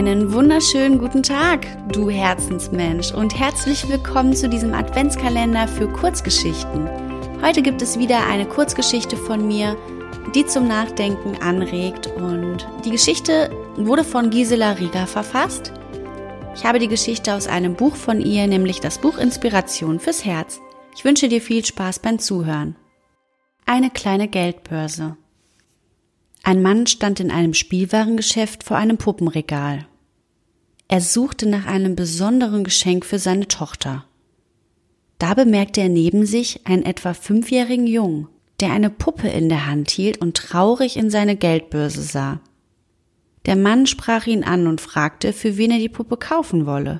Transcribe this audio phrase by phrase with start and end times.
[0.00, 6.88] Einen wunderschönen guten Tag, du Herzensmensch, und herzlich willkommen zu diesem Adventskalender für Kurzgeschichten.
[7.42, 9.76] Heute gibt es wieder eine Kurzgeschichte von mir,
[10.34, 15.70] die zum Nachdenken anregt und die Geschichte wurde von Gisela Rieger verfasst.
[16.54, 20.62] Ich habe die Geschichte aus einem Buch von ihr, nämlich das Buch Inspiration fürs Herz.
[20.96, 22.74] Ich wünsche dir viel Spaß beim Zuhören.
[23.66, 25.18] Eine kleine Geldbörse.
[26.42, 29.86] Ein Mann stand in einem Spielwarengeschäft vor einem Puppenregal.
[30.92, 34.06] Er suchte nach einem besonderen Geschenk für seine Tochter.
[35.20, 38.26] Da bemerkte er neben sich einen etwa fünfjährigen Jungen,
[38.58, 42.40] der eine Puppe in der Hand hielt und traurig in seine Geldbörse sah.
[43.46, 46.98] Der Mann sprach ihn an und fragte, für wen er die Puppe kaufen wolle.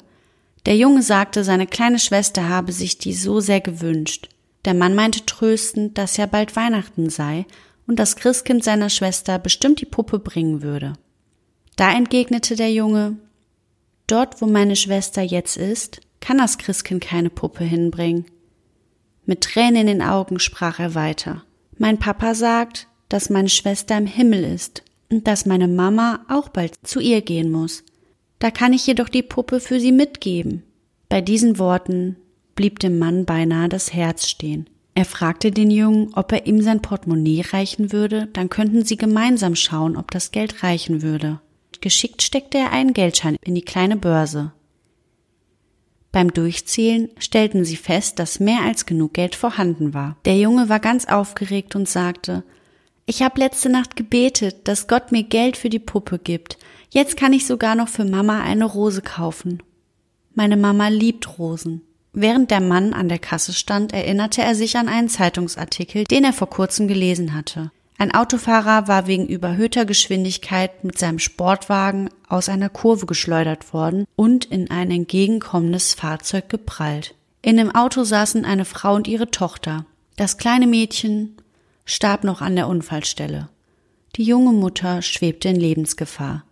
[0.66, 4.28] Der Junge sagte, seine kleine Schwester habe sich die so sehr gewünscht.
[4.66, 7.44] Der Mann meinte tröstend, dass ja bald Weihnachten sei
[7.88, 10.92] und das Christkind seiner Schwester bestimmt die Puppe bringen würde.
[11.74, 13.16] Da entgegnete der Junge,
[14.10, 18.24] Dort, wo meine Schwester jetzt ist, kann das Christkind keine Puppe hinbringen.
[19.24, 21.44] Mit Tränen in den Augen sprach er weiter.
[21.78, 26.74] Mein Papa sagt, dass meine Schwester im Himmel ist und dass meine Mama auch bald
[26.82, 27.84] zu ihr gehen muss.
[28.40, 30.64] Da kann ich jedoch die Puppe für sie mitgeben.
[31.08, 32.16] Bei diesen Worten
[32.56, 34.68] blieb dem Mann beinahe das Herz stehen.
[34.96, 39.54] Er fragte den Jungen, ob er ihm sein Portemonnaie reichen würde, dann könnten sie gemeinsam
[39.54, 41.38] schauen, ob das Geld reichen würde.
[41.80, 44.52] Geschickt steckte er einen Geldschein in die kleine Börse.
[46.12, 50.16] Beim Durchzählen stellten sie fest, dass mehr als genug Geld vorhanden war.
[50.24, 52.42] Der Junge war ganz aufgeregt und sagte
[53.06, 56.58] Ich habe letzte Nacht gebetet, dass Gott mir Geld für die Puppe gibt.
[56.90, 59.62] Jetzt kann ich sogar noch für Mama eine Rose kaufen.
[60.34, 61.82] Meine Mama liebt Rosen.
[62.12, 66.32] Während der Mann an der Kasse stand, erinnerte er sich an einen Zeitungsartikel, den er
[66.32, 67.70] vor kurzem gelesen hatte.
[68.00, 74.46] Ein Autofahrer war wegen überhöhter Geschwindigkeit mit seinem Sportwagen aus einer Kurve geschleudert worden und
[74.46, 77.14] in ein entgegenkommendes Fahrzeug geprallt.
[77.42, 79.84] In dem Auto saßen eine Frau und ihre Tochter.
[80.16, 81.36] Das kleine Mädchen
[81.84, 83.50] starb noch an der Unfallstelle.
[84.16, 86.44] Die junge Mutter schwebte in Lebensgefahr.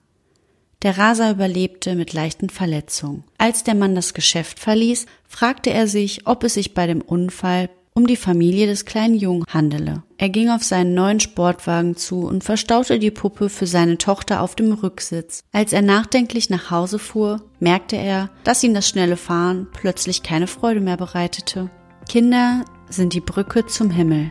[0.83, 3.25] Der Raser überlebte mit leichten Verletzungen.
[3.39, 7.71] Als der Mann das Geschäft verließ, fragte er sich, ob es sich bei dem Unfall
[7.99, 10.05] um die Familie des kleinen Jungen handele.
[10.19, 14.55] Er ging auf seinen neuen Sportwagen zu und verstaute die Puppe für seine Tochter auf
[14.55, 15.43] dem Rücksitz.
[15.51, 20.47] Als er nachdenklich nach Hause fuhr, merkte er, dass ihm das schnelle Fahren plötzlich keine
[20.47, 21.71] Freude mehr bereitete.
[22.09, 24.31] Kinder sind die Brücke zum Himmel.